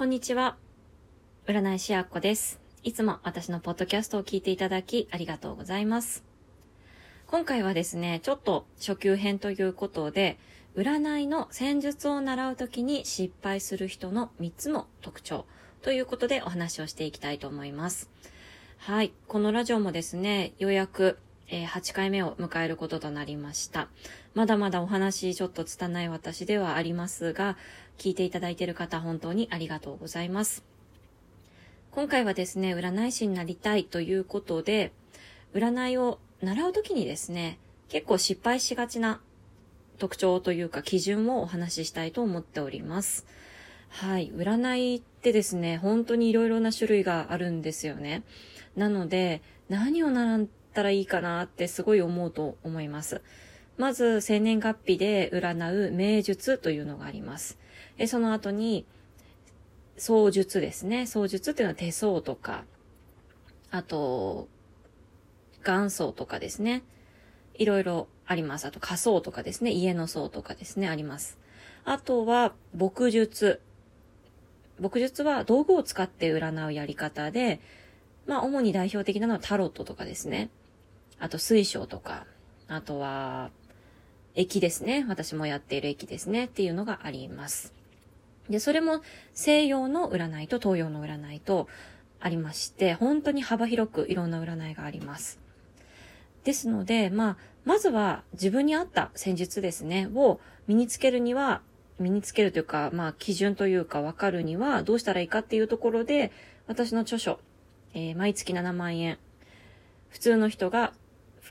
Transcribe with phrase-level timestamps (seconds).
[0.00, 0.56] こんにちは。
[1.46, 2.58] 占い師やっこです。
[2.82, 6.24] いつも私のポッドキャストを聞いていただきありがとうございます。
[7.26, 10.38] 今回はですね、ちょっと初級編ということで、
[10.74, 15.44] 占いの戦術を習うときに失敗する人の3つの特徴
[15.82, 18.08] ということでお話をしていきたいと思います。
[18.78, 19.12] はい。
[19.28, 21.18] このラジオもですね、ようやく、
[21.52, 23.88] えー8回目を迎えることとなりました。
[24.34, 27.56] まだまだお話ちょっと拙い私ではありますが、
[27.98, 30.64] 聞いていただいている方本当にありがとうございます。
[31.90, 34.92] 今回はですね、占い師になりたいということで、
[35.52, 39.20] 占いを習うときにですね、結構失敗しがちな
[39.98, 43.26] 特徴というか基準をお話ししたいと思っております。
[43.88, 44.30] はい。
[44.30, 48.22] 占いってですね、本当にいろいろな種類があるんですよね。
[48.76, 53.22] なので、何を習ったらいいかなってすごい思うと思います。
[53.76, 57.58] まず、生年月日で占う名術というのがあります。
[57.98, 58.84] えその後に、
[59.96, 61.06] 相術ですね。
[61.06, 62.64] 相術っていうのは手相とか、
[63.70, 64.48] あと、
[65.64, 66.82] 元相とかですね。
[67.54, 68.66] いろいろあります。
[68.66, 69.70] あと、仮想とかですね。
[69.70, 70.88] 家の相とかですね。
[70.88, 71.38] あります。
[71.84, 73.60] あとは、牧術。
[74.80, 77.60] 牧術は道具を使って占うやり方で、
[78.26, 80.50] まあ、主に代表的なのはタロットとかですね。
[81.20, 82.26] あと、水晶とか、
[82.66, 83.50] あとは、
[84.34, 85.04] 駅ですね。
[85.08, 86.46] 私もやっている駅ですね。
[86.46, 87.74] っていうのがあります。
[88.48, 91.68] で、それも西洋の占いと東洋の占いと
[92.20, 95.40] ありまして、本当に幅広くいろんな占いがあります。
[96.44, 101.62] ですので、まあ、まずは自分に合った戦術ですね、を身につけるには、
[101.98, 106.32] 身につけるというか、まあ、基準というか分かるにはどうしたらいいかっていうところで、
[106.66, 107.40] 私の著書、
[107.94, 109.18] えー毎月7万円、
[110.08, 110.92] 普通の人が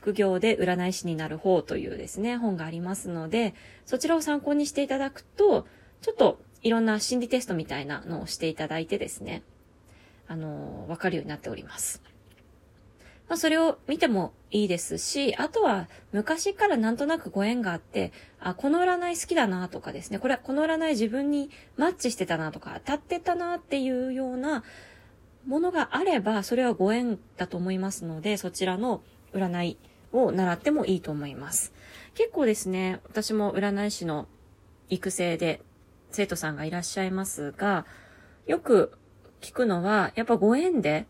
[0.00, 5.66] 副業で占い師になる方というですね、本がありますので、そちらを参考にしていただくと、
[6.00, 9.42] ちょっといろんな心理テストみたいなのをしていただいてですね、
[10.26, 12.02] あの、わかるようになっております。
[13.28, 24.64] まあ、それを見てもいいですし、あとは昔からなんとなくご縁があって、あ、この占い好きだなとかですね、これはこの占い自分にマッチしてたなとか、当たってたなっていうような
[25.46, 29.02] ものがあれば、それはご縁だと思いますので、そちらの
[29.32, 29.78] 占い
[30.12, 31.72] を習ってもいいと思います。
[32.14, 34.26] 結構ですね、私も占い師の
[34.88, 35.62] 育成で
[36.10, 37.86] 生徒さんがいらっしゃいますが、
[38.46, 38.92] よく
[39.40, 41.06] 聞くのは、やっぱご縁で、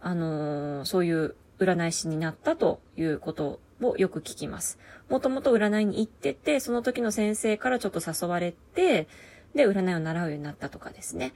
[0.00, 4.78] あのーそういう占い師になったということをよく聞きます。
[5.08, 9.08] もともと占いに行ってて、その時の先生からちょっと誘われて、
[9.54, 11.32] で、占いを習うようになったとかですね。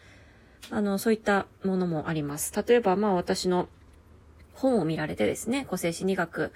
[0.71, 2.53] あの、そういったものもあります。
[2.67, 3.69] 例えば、まあ私の
[4.55, 6.53] 本を見られてですね、個性心理学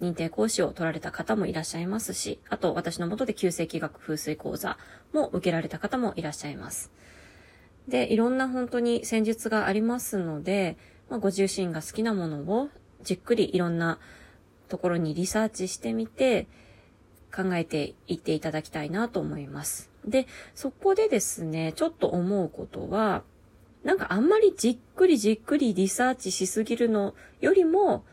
[0.00, 4.78] 認定講師を取られた方もいらっしゃいますし、あと私のもとで旧世紀学風水講座
[5.12, 6.90] も受けられた方もいらっしゃいます。
[7.88, 10.76] で、いろんな本当に戦術がありますので、
[11.08, 12.68] まあ、ご自身が好きなものを
[13.02, 13.98] じっくりいろんな
[14.68, 16.46] ところにリサーチしてみて、
[17.34, 19.90] 考えていっていただきたいなと思います。
[20.04, 23.22] で、そこでですね、ちょっと思うことは、
[23.84, 28.04] なんかあんまりじっくりじっくりリサーチしすぎるのよりも、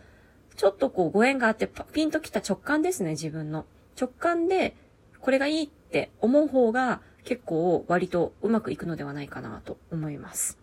[0.57, 3.65] ちょっとこうご縁があってピンときた直感ですね、自分の。
[3.99, 4.75] 直感で、
[5.21, 10.57] これがいいって思う方が結構割とうまくいくのではないかなと思います。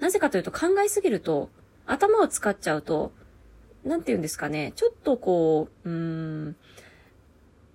[0.00, 1.48] なぜかというと考えすぎると、
[1.86, 3.12] 頭を使っちゃうと、
[3.84, 6.56] なんて言うんですかね、ちょっとこう、うん、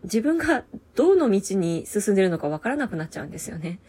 [0.03, 0.63] 自分が
[0.95, 3.79] どうの道に進んでるのかわからなくなっちゃうんですよね。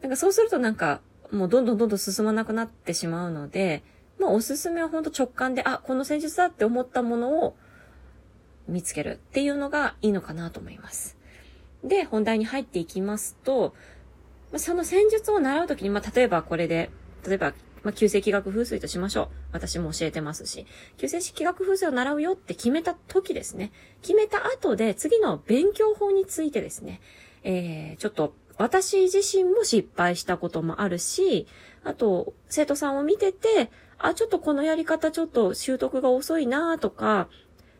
[0.00, 3.82] なんかそうするとなんか、もうどんどんどんどん進まなくなってしまうので、
[4.20, 7.56] まあおすすめは本当直感で、あ、この戦術だって思ったものを
[8.68, 11.16] 見つけるっていうのがいいのかなと思います。
[11.82, 13.74] で、本題に入っていきますと、
[14.56, 16.90] その戦術を習うときに、まあ例えばこれで、
[17.26, 19.28] 例えば、まあ、旧世紀学風水としましょう。
[19.52, 20.66] 私も教えてますし。
[20.98, 23.72] 旧世紀学風水を習うよって決めた時ですね。
[24.02, 27.00] 決めた後で次の勉強法についてですね、
[27.42, 31.46] えー、ちょっと私自身も失敗したこともあるし、
[31.82, 33.70] あと、生徒さんを見てて、
[34.02, 37.28] あ、ちょっとこのやり方ちょっと習得が遅いなとか、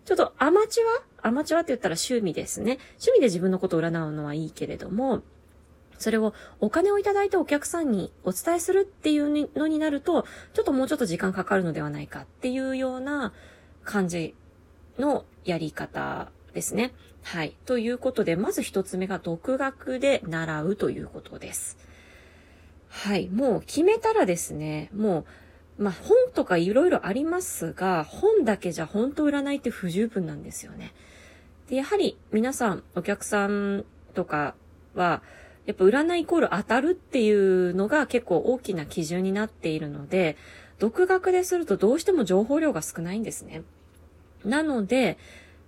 [0.05, 0.85] ちょっとアマチュ
[1.23, 1.29] ア？
[1.29, 2.79] アマチュアって言ったら趣味ですね。
[2.93, 5.23] 趣味で自分のことを占うのはいいけれども、
[5.99, 10.25] それをお金をいただいてお客さんにお伝えするっていうのになると、
[10.55, 13.35] ちょっともうちょっと時間かかるのではないかっていうような
[13.85, 14.35] 感じ
[14.99, 16.95] のやり方ですね。
[17.23, 17.55] はい。
[17.67, 21.77] ということで、まず一つ目が独学で習うということです。
[22.89, 23.29] はい。
[23.29, 25.25] もう決めたらですね、もう、
[25.81, 30.93] まあ、本とかいろいろありますが、本だけじゃ本当占いって不十分なんですよね。
[31.71, 34.55] で、やはり皆さん、お客さんとか
[34.95, 35.23] は、
[35.65, 40.37] やっぱ占いイコール当たるっていうのが結構大きな基準になっているので、
[40.79, 43.63] 独学でするとどうしても情報量が少ないんですね。
[44.45, 45.17] なので、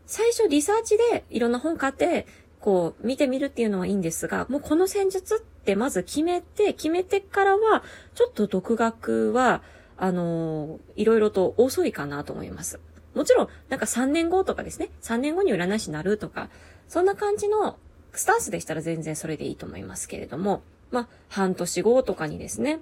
[0.04, 2.26] 最初リサーチでいろんな本買って、
[2.60, 7.82] こう見てみるっていうのはいいんですが、もうこの戦術ってまず決めて、決めてからは、
[8.14, 9.62] ちょっと独学は、
[10.02, 12.80] あのー、いろいろと遅いかなと思います。
[13.14, 16.50] もちろん、なんか3年後とかですね、3年後に占い師になるとか、
[16.88, 17.78] そんな感じの
[18.12, 22.80] スタンスでしたら全然それでいいと思いますけれども、まあ、半年後とかにですね、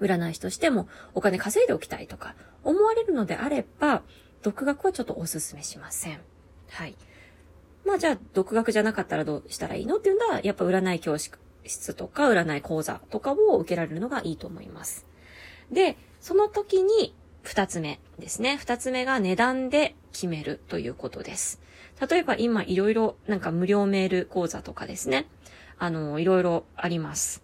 [0.00, 2.34] 占い師としてもお金稼いでおきたいとか
[2.64, 4.02] 思われるのであれば、
[4.42, 6.18] 独学はちょっとお勧めしません。
[6.70, 6.96] はい。
[7.84, 15.06] まあじゃあ、独学じゃなかったらどうしたらいいのっていうのは、やっぱ占い教室とか占い講座とかを受けられるのがいいと思います。
[15.72, 18.56] で、その時に二つ目ですね。
[18.56, 21.60] 二つ目が値段で決めるということです。
[22.08, 25.26] 例えば今いろいろなんか無料メール講座とかですね。
[25.78, 27.42] あの、いろいろあります。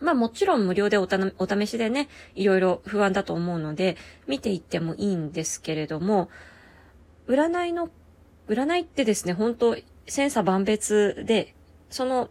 [0.00, 3.96] まあもちろん無料でお試しでね、いろいろ不安だと思うので、
[4.26, 6.28] 見ていってもいいんですけれども、
[7.28, 7.88] 占いの、
[8.48, 9.76] 占いってですね、本当
[10.06, 11.54] 千差万別で、
[11.88, 12.28] その、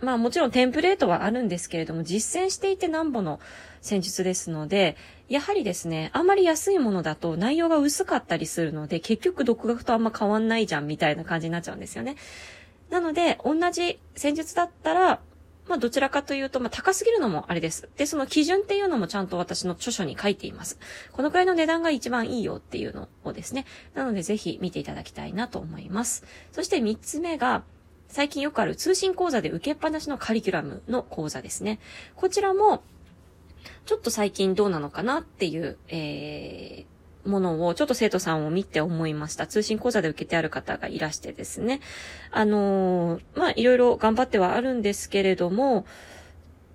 [0.00, 3.40] まあもちろんテンプレートはあるんですけれども、実践していてなんぼの
[3.80, 4.96] 戦術ですので、
[5.28, 12.16] やはりですね、あんまり安いものだと内容が薄かったりするので、結局独学とあんま変わんないじゃんみたいな感じになっちゃうんですよね。
[12.90, 15.20] なので、同じ戦術だったら、
[15.68, 17.88] まあどちらかというと、まあ高すぎるのもあれです。
[17.96, 20.78] で、その基準っていうのもちゃんと私の著書に書いています。
[21.12, 23.66] このくらいの値段が一番いいよっていうのをですね。
[23.94, 26.24] なのでぜひ見ていただきたいなと思います。
[26.52, 27.64] そして三つ目が、
[28.08, 31.78] 最近よくある通信講座で受けっぱなしのカリキュラムの講座ですね。
[32.16, 32.82] こちらも、
[33.84, 39.46] ちょっと最近どうなのかなっていう、えー、ものをちょっと生徒さんを見て思いました。
[39.46, 41.80] 通信講座で受けてある方がいらしてですね。
[42.30, 45.84] あのー、まあ、いろいろ頑張ってはあるんですけれども、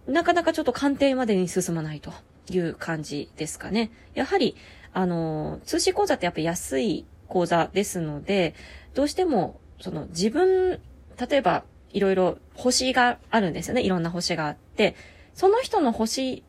[0.08, 2.14] なかなかちょっと鑑定までに進まないと
[2.50, 3.92] いう感じですかね。
[4.14, 4.56] やはり、
[4.94, 8.54] あのー、通信講座ってやっぱ安い講座ですので、
[8.94, 10.80] どうしても、その自分、
[11.20, 13.82] 例えば、いろいろ星があるんですよね。
[13.82, 14.96] いろんな星があって、
[15.34, 16.44] その人の星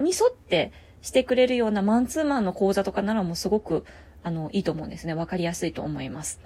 [0.00, 0.72] に沿って
[1.02, 3.84] してくれるようなマンツーマンの講座とかならもうすごく、
[4.22, 5.14] あの、いいと思うんですね。
[5.14, 6.40] わかりやすいと思います。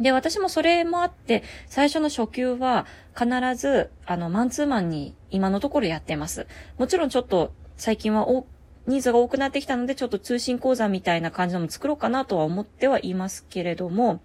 [0.00, 2.86] で、私もそれもあって、最初の初級は
[3.16, 6.46] 必ず、あの、マンツーマンに今のところやってます。
[6.78, 8.46] もちろんちょっと最近はお、
[8.86, 14.20] ニーズが多くなってきたので、ちょっと通信講座みたいな感じのも作ろうかなとは思ってはいますけれども、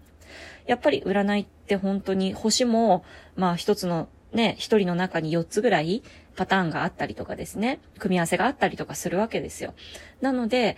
[0.65, 3.03] やっぱり占いって本当に星も、
[3.35, 6.03] まあ一つのね、一人の中に4つぐらい
[6.35, 9.73] パターンがあったりとかですね、組み合わせがあったりとかするわけですよ。
[10.21, 10.77] なので、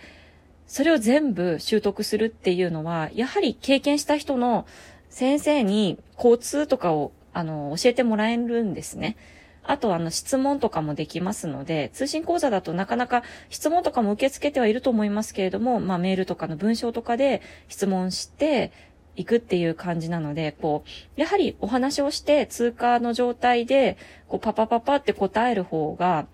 [0.66, 4.66] それを全部習得するっていうのは、やはり経験した人の
[5.08, 9.16] 先生に交通とかを、あの、教えてもらえるんですね。
[9.62, 18.72] あと、あの、質問とかもできますので、通信講座だとなかなか質問とかも受け付けてはいると思いますけれども、まあ、メールとかの文章とかで質問して、
[19.16, 20.84] いくっていう感じなので、こ
[21.16, 23.96] う、やはりお話をして通過の状態で、
[24.28, 26.26] こう、パパパパって答える方が、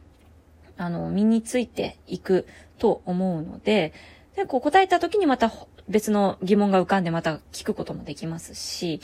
[0.77, 2.47] あの、身についていく
[2.79, 3.93] と思うので、
[4.37, 5.53] で、こう答えた時にまた
[5.89, 9.01] 別の疑問が浮かんでまた聞くこともできますし、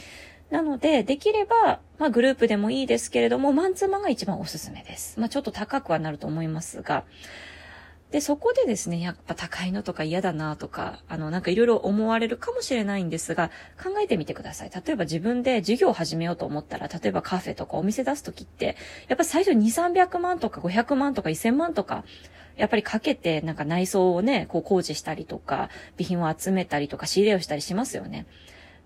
[0.50, 5.20] なので、できれば、まあグループでもいいですけれども、マンツーマンが一番おすすめです。
[5.20, 7.04] まあちょっと高くはなると思いますが、
[8.10, 13.50] で、そこでですね、やっぱ高いのとか嫌だなとか、あの、なんかいろいろ思われるかもしれないんですが、
[13.82, 14.70] 考えてみてください。
[14.70, 18.76] 例えば自分で授業を始めようと思ったら、例えばカフェとかお店出すときって、
[19.08, 19.58] やっぱ最初2、
[19.92, 22.04] 300万とか500万とか1000万とか、
[22.56, 28.26] やっぱりかけて、なんか内装をね、こう工事したりとか、備品を集めたりとか、仕入れをしたりしますよね。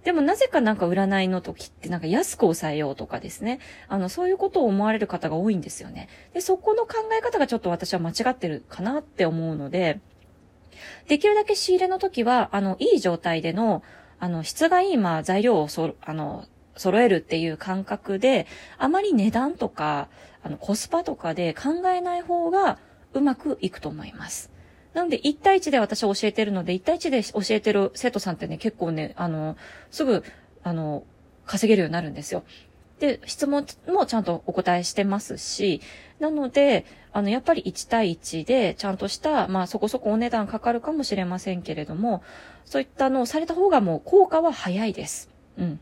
[0.05, 3.61] でもなぜかなんか占いの時ってなんか安く抑えようとかですね。
[3.89, 6.09] あの、そういうことを思われる方が多いんですよね。
[6.35, 10.01] で、そこの考え方がちょっと私は間違ってるかなって思うので、
[11.09, 13.83] できるだけ仕入れの時は、あの、いい状態での、
[14.19, 18.47] あの、質がいい、まあ、材料をそ、あの、揃えるっていう感覚で、
[18.79, 20.09] あまり値段とか、
[20.43, 22.79] あの、コスパとかで考えない方が
[23.13, 24.52] うまくいくと思います。
[24.95, 29.57] なので、1対1で私は教えてるので、1対1で教えてる生徒さんってね、結構ね、あの、
[29.91, 30.23] すぐ、
[30.63, 31.05] あの、
[31.47, 32.45] 稼げるようになるんですよ。
[33.01, 35.81] で、質問もちゃんとお答えしてますし、
[36.21, 42.23] なので、あの、やっぱり1対1で、ちゃんとした、まあ、そこそこお値段かかるかもしれませんけれども、
[42.65, 45.31] そういったのをされた方がもう効果は早いです。
[45.59, 45.81] うん。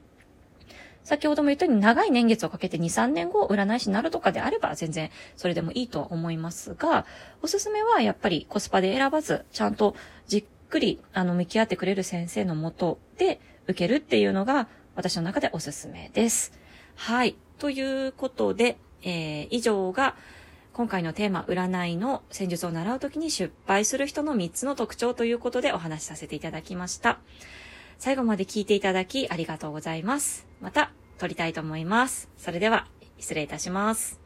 [1.02, 7.06] 先ほども言ったように長い年月をかけて2、3年後占い師になるとかであれば全然それでもいいとは思いますが、
[7.42, 9.94] おすすめはやっぱりコスパで選ばず、ちゃんと
[10.26, 16.52] じっくりあの向き合ってくれる先生のもとで受けるっていうのが私の中でおすすめです。
[16.94, 17.36] はい。
[17.58, 20.16] ということで、えー、以上が
[20.72, 27.18] 今回のテーマ、占いの戦術を習うときに失敗する人の3つの特徴ということでお話しさせていただきました。
[28.00, 30.46] 最後まで聞いていただきありがとうございます。
[30.62, 32.30] また撮りたいと思います。
[32.38, 32.86] それでは
[33.18, 34.18] 失礼いたします。